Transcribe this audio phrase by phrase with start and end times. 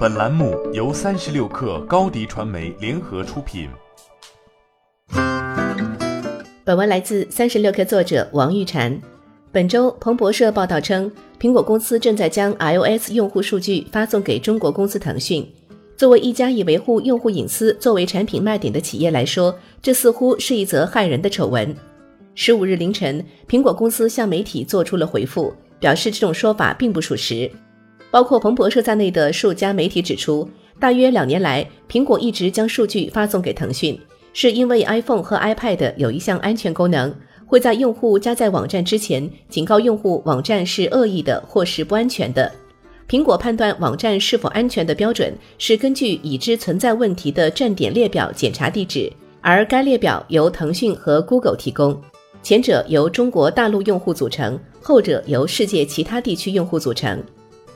[0.00, 3.68] 本栏目由三十六氪高低传媒联合出品。
[6.64, 8.98] 本文来自三十六氪作者王玉婵。
[9.52, 15.46] 本周，彭博社报道称，苹果公司正在将 iOS 用户数据发送给中国公司腾讯。
[15.98, 21.76] 作为一家以维护用户隐私作为产品卖点的企业来说，这似乎是一则骇人的丑闻。
[22.34, 27.50] 十五日凌晨，苹果公司向媒体做出了回复，表示这种说法并不属实。
[28.10, 30.48] 包括彭博社在内的数家媒体指出，
[30.78, 33.98] 大约两年来，苹果一直将数据发送给腾讯，
[34.32, 37.14] 是因为 iPhone 和 iPad 有一项安全功能，
[37.46, 42.50] 会在用户加载网站之前警告用户网站是恶意的或是不安全的。
[43.08, 52.00] 苹果判断网站是否安全的标准是根据已知存在问题的站点列表检查地址，而该列表由腾讯和 Google 提供，
[52.42, 57.20] 前者由中国大陆用户组成，后者由世界其他地区用户组成。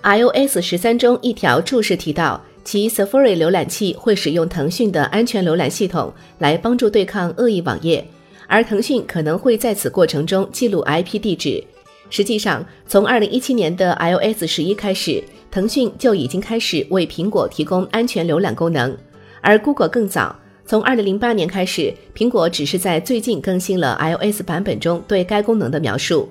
[0.05, 8.07] iOS 十三中一条注释提到，其 Safari 浏览器会使用腾讯的安全浏览系统来帮助对抗恶意网页，
[8.47, 11.65] 而腾讯可能会在此过程中记录 IP 地址。
[12.11, 18.95] 实际上，从二零一七年的 iOS 十一开始，腾讯就已经开始为苹果提供安全浏览功能，
[19.41, 26.29] 而 Google 更早，从二零零八年开始，苹果只是在最近更新了 iOS 版本中对该功能的描述。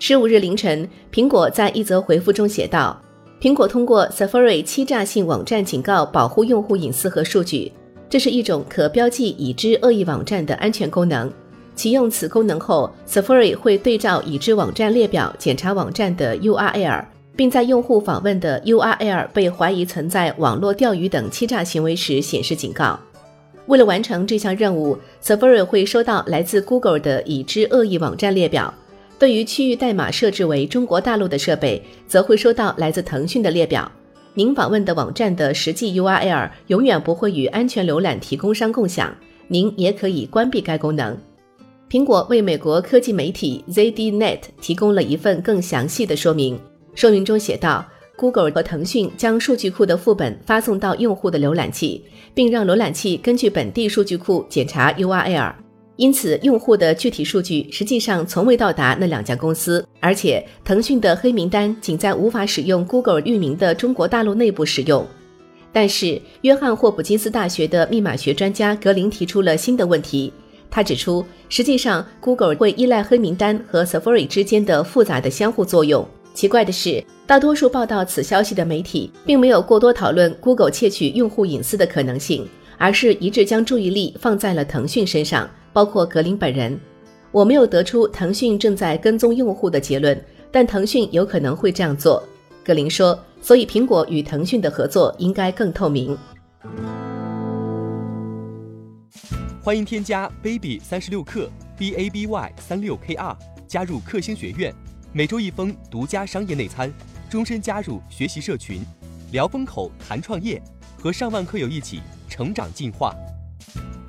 [0.00, 3.00] 十五日凌晨，苹果在一则回复中写道
[3.40, 7.72] ：“苹果通过 Safari 欺诈性网站警告保护用户隐私和数据，
[8.10, 11.32] 这是一种可标记已知恶意网站的安全功能。
[11.74, 22.98] 启用此功能后，Safari 会对照已知网站列表检查网站的 URL，并在用户访问的 URL 被怀疑存在网络钓鱼等欺诈行为时显示警告。
[23.66, 28.72] 为了完成这项任务，Safari 会收到来自 Google 的已知恶意网站列表。”
[29.18, 33.90] 对于区域代码设置为中国大陆的设备，则会收到来自腾讯的列表。
[34.34, 41.16] 您访问的网站的实际 URL 永远不会与安全浏览提供商共享，您也可以关闭该功能。
[41.88, 46.58] 苹果为美国科技媒体 ZDNet 提供了一份更详细的说明，
[46.96, 47.86] 说明中写道
[48.16, 52.04] ：Google 和腾讯将数据库的副本发送到用户的浏览器，
[52.34, 55.63] 并让浏览器根据本地数据库检查 URL。
[55.96, 65.06] 因此，用户的具体数据实际上从未到达那两家公司，而且腾讯的黑名单仅在无法使用 Google 域名的中国大陆内部使用。
[65.72, 70.32] 但是，约翰霍普金斯大学的密码学专家格林提出了新的问题。
[70.70, 76.04] 他指出，实际上 Google 会依赖黑名单和 Safari 之间的复杂的相互作用。
[76.32, 82.44] 奇怪的是，大多数报道此消息的媒体并没有过多讨论 Google 窃取用户隐私的可能性，
[82.76, 85.48] 而是一致将注意力放在了腾讯身上。
[85.74, 86.78] 包括格林本人，
[87.32, 90.18] 我没有得出腾讯正在跟踪用户的结论，
[90.52, 92.22] 但腾讯有可能会这样做。
[92.64, 96.16] 格林说，所以苹果与腾讯的合作应该更透明。
[99.60, 103.36] 欢迎添加 baby 三十六克 b a b y 三六 k r
[103.66, 104.72] 加入克星学院，
[105.12, 106.92] 每周一封独家商业内参，
[107.28, 108.80] 终身加入学习社群，
[109.32, 110.62] 聊风口谈创业，
[111.02, 113.12] 和上万课友一起成长进化。